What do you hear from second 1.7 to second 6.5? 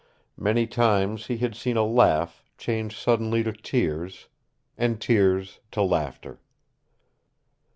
a laugh change suddenly to tears, and tears to laughter.